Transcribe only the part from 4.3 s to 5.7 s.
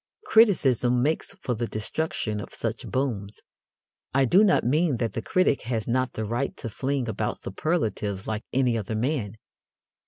not mean that the critic